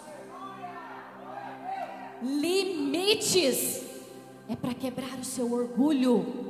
[2.22, 3.82] Limites
[4.48, 6.49] é para quebrar o seu orgulho.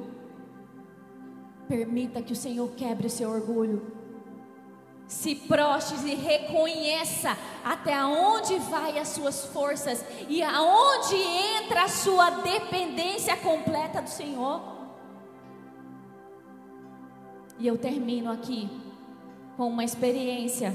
[1.71, 3.93] Permita que o Senhor quebre o seu orgulho.
[5.07, 12.31] Se prostre e reconheça até onde vai as suas forças e aonde entra a sua
[12.31, 14.61] dependência completa do Senhor.
[17.57, 18.69] E eu termino aqui
[19.57, 20.75] com uma experiência.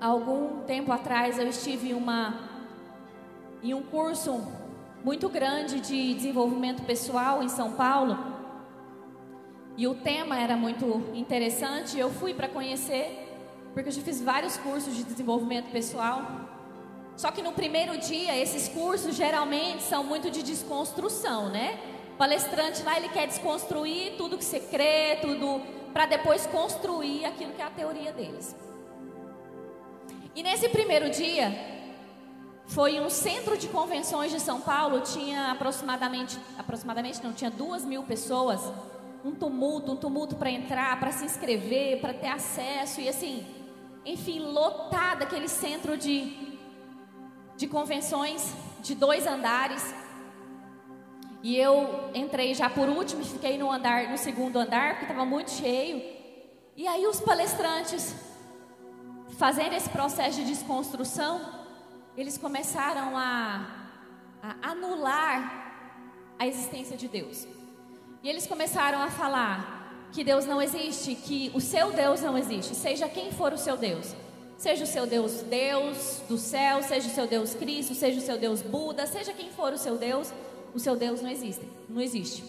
[0.00, 2.48] Algum tempo atrás eu estive em, uma,
[3.62, 4.40] em um curso
[5.04, 8.29] muito grande de desenvolvimento pessoal em São Paulo.
[9.76, 11.98] E o tema era muito interessante.
[11.98, 13.28] Eu fui para conhecer,
[13.72, 16.22] porque eu já fiz vários cursos de desenvolvimento pessoal.
[17.16, 21.78] Só que no primeiro dia, esses cursos geralmente são muito de desconstrução, né?
[22.14, 25.60] O palestrante lá, ele quer desconstruir tudo que você crê, tudo,
[25.92, 28.56] para depois construir aquilo que é a teoria deles.
[30.34, 31.52] E nesse primeiro dia,
[32.66, 38.04] foi um centro de convenções de São Paulo, tinha aproximadamente, aproximadamente não, tinha duas mil
[38.04, 38.60] pessoas,
[39.24, 43.46] um tumulto, um tumulto para entrar, para se inscrever, para ter acesso, e assim,
[44.04, 46.58] enfim, lotado aquele centro de,
[47.56, 49.94] de convenções de dois andares.
[51.42, 55.50] E eu entrei já por último, fiquei no andar, no segundo andar, porque estava muito
[55.50, 56.02] cheio.
[56.76, 58.14] E aí os palestrantes
[59.40, 61.40] fazendo esse processo de desconstrução,
[62.14, 63.88] eles começaram a,
[64.42, 67.46] a anular a existência de Deus.
[68.22, 72.74] E eles começaram a falar que Deus não existe, que o seu Deus não existe,
[72.74, 74.14] seja quem for o seu Deus.
[74.58, 78.36] Seja o seu Deus Deus do céu, seja o seu Deus Cristo, seja o seu
[78.36, 80.30] Deus Buda, seja quem for o seu Deus,
[80.74, 81.66] o seu Deus não existe.
[81.88, 82.44] Não existe.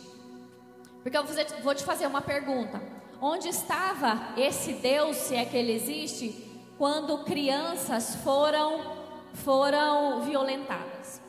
[1.02, 1.24] Porque eu
[1.64, 2.82] vou te fazer uma pergunta.
[3.22, 9.00] Onde estava esse Deus, se é que ele existe, quando crianças foram
[9.34, 11.21] foram violentadas.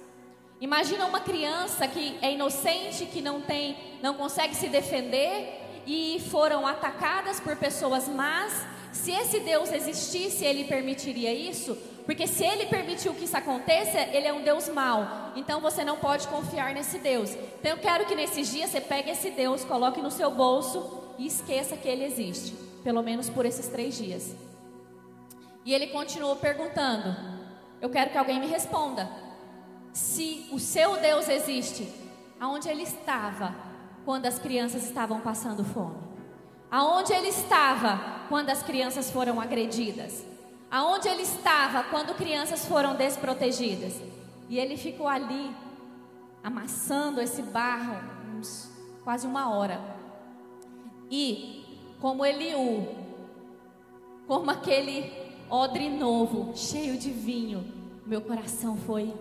[0.63, 6.65] Imagina uma criança que é inocente, que não tem, não consegue se defender e foram
[6.65, 8.65] atacadas por pessoas más.
[8.93, 11.77] Se esse Deus existisse, ele permitiria isso?
[12.07, 15.33] Porque se ele permitiu que isso aconteça, ele é um Deus mau.
[15.35, 17.31] Então você não pode confiar nesse Deus.
[17.59, 21.27] Então eu quero que nesses dias você pegue esse Deus, coloque no seu bolso e
[21.27, 22.53] esqueça que ele existe.
[22.85, 24.33] Pelo menos por esses três dias.
[25.65, 27.17] E ele continuou perguntando:
[27.81, 29.22] eu quero que alguém me responda.
[29.93, 31.87] Se o seu Deus existe,
[32.41, 33.55] aonde ele estava
[34.05, 35.97] quando as crianças estavam passando fome?
[36.71, 40.25] Aonde ele estava quando as crianças foram agredidas?
[40.71, 44.01] Aonde ele estava quando crianças foram desprotegidas?
[44.49, 45.55] E ele ficou ali,
[46.43, 47.99] amassando esse barro,
[48.35, 48.71] uns,
[49.05, 49.79] quase uma hora.
[51.11, 52.89] E, como Eliú,
[54.27, 55.13] como aquele
[55.51, 57.71] odre novo, cheio de vinho,
[58.07, 59.13] meu coração foi,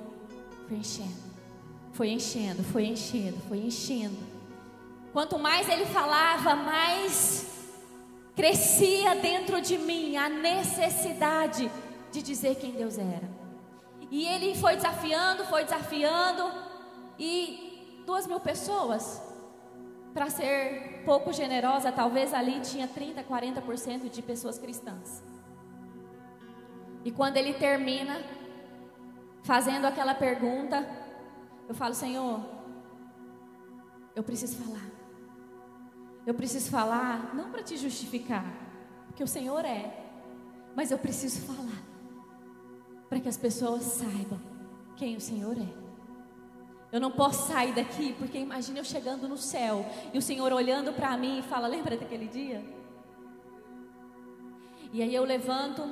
[0.71, 1.13] foi enchendo,
[1.91, 4.17] foi enchendo, foi enchendo, foi enchendo.
[5.11, 7.45] Quanto mais ele falava, mais
[8.33, 11.69] crescia dentro de mim a necessidade
[12.09, 13.29] de dizer quem Deus era.
[14.09, 16.49] E ele foi desafiando, foi desafiando,
[17.19, 19.21] e duas mil pessoas,
[20.13, 25.21] para ser pouco generosa, talvez ali tinha 30, 40% de pessoas cristãs.
[27.03, 28.21] E quando ele termina
[29.43, 30.87] fazendo aquela pergunta,
[31.67, 32.41] eu falo, Senhor,
[34.13, 34.89] Eu preciso falar.
[36.25, 38.45] Eu preciso falar não para te justificar,
[39.07, 40.05] porque o Senhor é,
[40.75, 41.81] mas eu preciso falar
[43.09, 44.39] para que as pessoas saibam
[44.97, 45.81] quem o Senhor é.
[46.91, 50.93] Eu não posso sair daqui, porque imagina eu chegando no céu e o Senhor olhando
[50.93, 52.61] para mim e fala: Lembra daquele dia?
[54.93, 55.89] E aí eu levanto,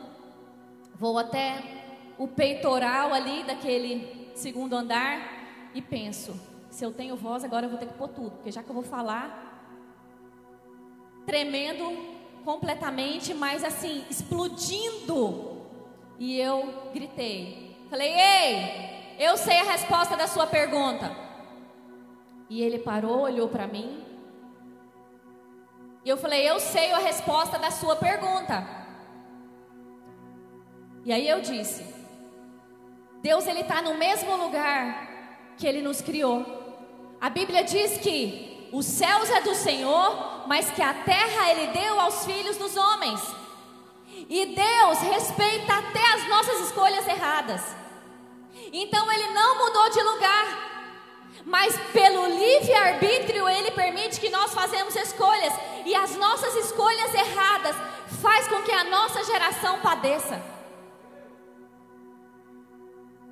[0.93, 1.79] vou até
[2.20, 6.40] o peitoral ali daquele segundo andar e penso:
[6.70, 8.74] se eu tenho voz, agora eu vou ter que pôr tudo, porque já que eu
[8.74, 9.48] vou falar,
[11.26, 15.62] tremendo completamente, mas assim, explodindo.
[16.20, 21.16] E eu gritei: falei, ei, eu sei a resposta da sua pergunta.
[22.50, 24.04] E ele parou, olhou para mim.
[26.04, 28.68] E eu falei: eu sei a resposta da sua pergunta.
[31.06, 31.99] E aí eu disse:
[33.22, 35.10] Deus ele está no mesmo lugar
[35.58, 36.46] que Ele nos criou.
[37.20, 42.00] A Bíblia diz que os céus é do Senhor, mas que a terra Ele deu
[42.00, 43.22] aos filhos dos homens.
[44.30, 47.62] E Deus respeita até as nossas escolhas erradas.
[48.72, 50.70] Então Ele não mudou de lugar.
[51.46, 55.54] Mas pelo livre arbítrio ele permite que nós façamos escolhas
[55.86, 57.76] e as nossas escolhas erradas
[58.22, 60.59] faz com que a nossa geração padeça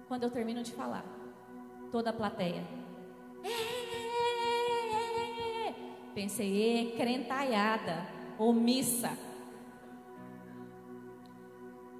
[0.07, 1.05] quando eu termino de falar.
[1.91, 2.65] Toda a plateia.
[6.13, 8.07] Pensei, crentaiada,
[8.39, 9.11] omissa.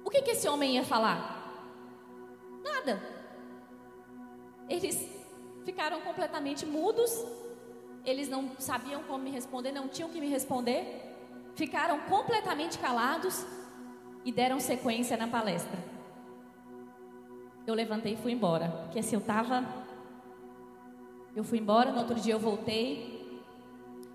[0.04, 1.36] O que, que esse homem ia falar?
[2.62, 3.00] Nada.
[4.68, 4.96] Eles
[5.64, 7.24] ficaram completamente mudos.
[8.04, 11.14] Eles não sabiam como me responder, não tinham que me responder.
[11.54, 13.44] Ficaram completamente calados
[14.24, 15.97] e deram sequência na palestra
[17.70, 18.68] eu levantei e fui embora.
[18.84, 19.64] Porque assim, eu estava.
[21.36, 23.42] Eu fui embora, no outro dia eu voltei.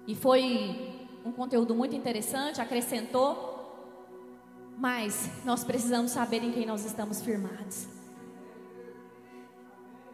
[0.08, 3.52] E foi um conteúdo muito interessante, acrescentou.
[4.78, 7.88] Mas nós precisamos saber em quem nós estamos firmados.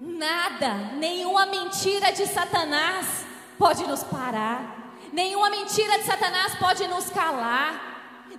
[0.01, 3.25] Nada, nenhuma mentira de Satanás
[3.57, 4.95] pode nos parar.
[5.11, 7.88] Nenhuma mentira de Satanás pode nos calar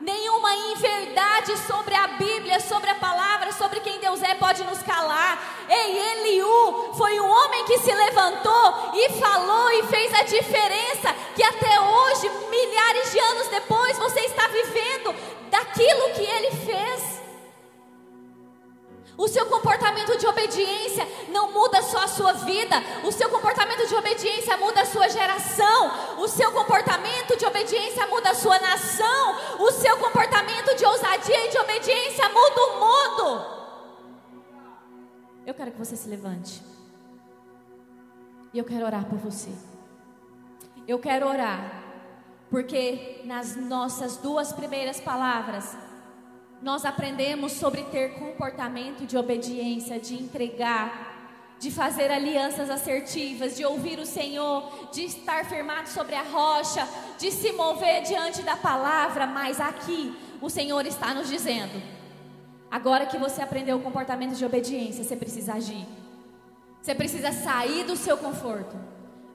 [0.01, 5.66] nenhuma inverdade sobre a Bíblia, sobre a palavra, sobre quem Deus é, pode nos calar.
[5.68, 11.43] Ei, Eliú foi um homem que se levantou e falou e fez a diferença que
[11.43, 15.14] até hoje, milhares de anos depois, você está vivendo
[15.51, 17.20] daquilo que ele fez.
[19.21, 23.95] O seu comportamento de obediência não muda só a sua vida, o seu comportamento de
[23.95, 29.71] obediência muda a sua geração, o seu comportamento de obediência muda a sua nação, o
[29.73, 33.47] seu comportamento de ousadia e de obediência muda o mundo.
[35.45, 36.62] Eu quero que você se levante.
[38.55, 39.51] E eu quero orar por você.
[40.89, 41.85] Eu quero orar,
[42.49, 45.77] porque nas nossas duas primeiras palavras,
[46.62, 51.11] nós aprendemos sobre ter comportamento de obediência, de entregar,
[51.58, 56.86] de fazer alianças assertivas, de ouvir o Senhor, de estar firmado sobre a rocha,
[57.18, 61.82] de se mover diante da palavra, mas aqui o Senhor está nos dizendo:
[62.70, 65.86] agora que você aprendeu o comportamento de obediência, você precisa agir,
[66.80, 68.76] você precisa sair do seu conforto,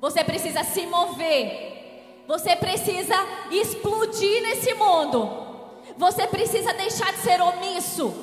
[0.01, 3.15] você precisa se mover, você precisa
[3.51, 5.44] explodir nesse mundo.
[5.97, 8.13] Você precisa deixar de ser omisso.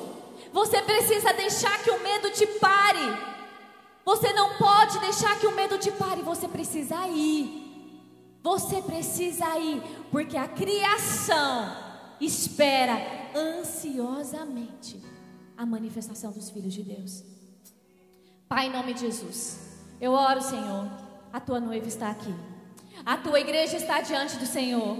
[0.51, 3.33] Você precisa deixar que o medo te pare.
[4.05, 6.21] Você não pode deixar que o medo te pare.
[6.21, 7.63] Você precisa ir.
[8.43, 11.77] Você precisa ir, porque a criação
[12.19, 12.97] espera
[13.33, 15.01] ansiosamente
[15.55, 17.23] a manifestação dos filhos de Deus.
[18.49, 19.57] Pai, em nome de Jesus,
[19.99, 20.91] eu oro, Senhor.
[21.31, 22.35] A tua noiva está aqui.
[23.05, 24.97] A tua igreja está diante do Senhor.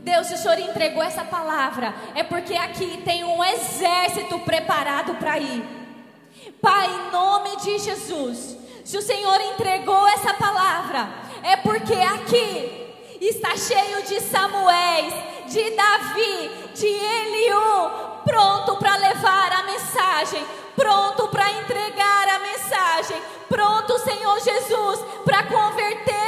[0.00, 5.38] Deus, se o Senhor entregou essa palavra, é porque aqui tem um exército preparado para
[5.38, 5.64] ir.
[6.60, 11.08] Pai, em nome de Jesus, se o Senhor entregou essa palavra,
[11.42, 12.88] é porque aqui
[13.20, 15.12] está cheio de Samuéis,
[15.46, 17.90] de Davi, de Eliú,
[18.24, 20.44] pronto para levar a mensagem,
[20.76, 26.27] pronto para entregar a mensagem, pronto, Senhor Jesus, para converter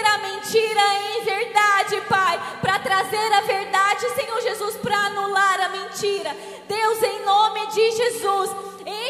[0.51, 6.36] mentira em verdade, Pai, para trazer a verdade, Senhor Jesus, para anular a mentira.
[6.66, 8.51] Deus, em nome de Jesus,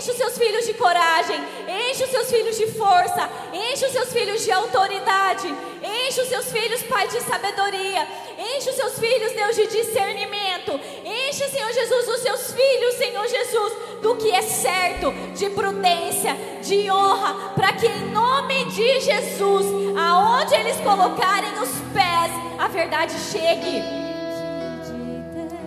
[0.01, 1.37] enche os seus filhos de coragem,
[1.69, 6.51] enche os seus filhos de força, enche os seus filhos de autoridade, enche os seus
[6.51, 10.81] filhos, Pai, de sabedoria, enche os seus filhos, Deus, de discernimento.
[11.05, 16.91] Enche, Senhor Jesus, os seus filhos, Senhor Jesus, do que é certo, de prudência, de
[16.91, 19.67] honra, para que em nome de Jesus,
[19.99, 23.83] aonde eles colocarem os pés, a verdade chegue.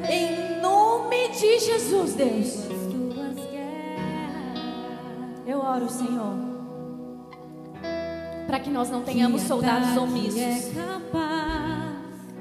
[0.09, 2.72] Em nome de Jesus, Deus.
[5.45, 6.33] Eu oro, Senhor,
[8.47, 10.71] para que nós não tenhamos soldados omissos.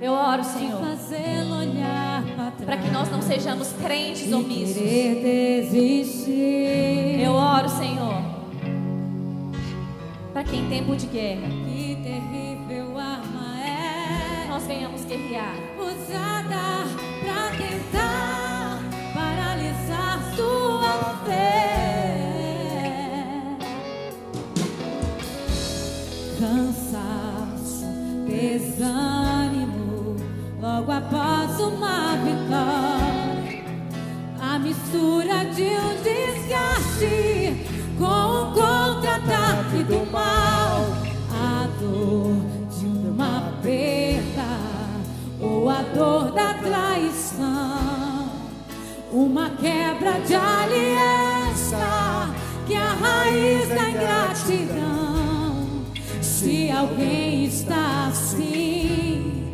[0.01, 0.81] Eu oro, Senhor,
[2.65, 4.77] para que nós não sejamos crentes omissos.
[7.21, 8.23] Eu oro, Senhor,
[10.33, 15.55] para que em tempo de guerra Que terrível arma é nós venhamos guerrear.
[15.79, 16.85] usada
[17.23, 18.32] pra tentar
[26.93, 27.87] Cansaço,
[28.27, 30.17] desânimo,
[30.61, 33.65] logo após uma vitória.
[34.39, 37.65] A mistura de um desgaste
[37.99, 40.85] com um contra-ataque do mal.
[41.33, 42.37] A dor
[42.79, 44.59] de uma perda
[45.41, 48.29] ou a dor da traição.
[49.11, 52.35] Uma quebra de aliança
[52.67, 53.92] que a raiz da.
[56.43, 59.45] Se alguém está assim,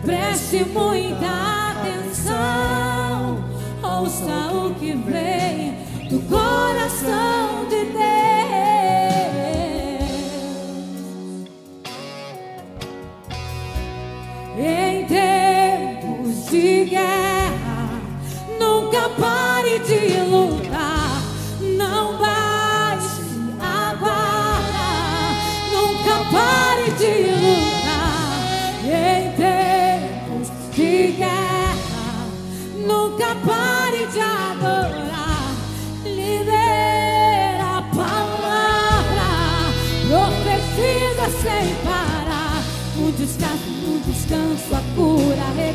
[0.00, 1.26] preste muita
[1.72, 3.44] atenção.
[3.82, 5.74] Ouça o que vem
[6.08, 7.47] do coração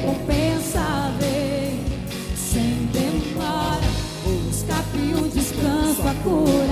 [0.04, 1.80] recompensarei.
[2.36, 3.80] Sem demora,
[4.24, 6.62] busca e o descanso, a cura.